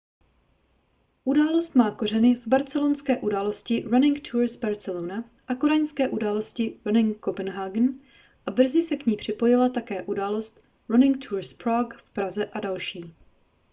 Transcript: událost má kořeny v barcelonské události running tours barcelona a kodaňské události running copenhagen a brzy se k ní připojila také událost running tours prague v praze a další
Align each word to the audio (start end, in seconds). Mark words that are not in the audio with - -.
událost 1.23 1.75
má 1.75 1.91
kořeny 1.91 2.35
v 2.35 2.47
barcelonské 2.47 3.17
události 3.17 3.81
running 3.81 4.27
tours 4.31 4.55
barcelona 4.55 5.23
a 5.47 5.55
kodaňské 5.55 6.09
události 6.09 6.79
running 6.85 7.25
copenhagen 7.25 7.99
a 8.45 8.51
brzy 8.51 8.83
se 8.83 8.97
k 8.97 9.05
ní 9.05 9.17
připojila 9.17 9.69
také 9.69 10.03
událost 10.03 10.65
running 10.89 11.25
tours 11.29 11.53
prague 11.53 11.97
v 11.97 12.09
praze 12.09 12.45
a 12.45 12.59
další 12.59 13.13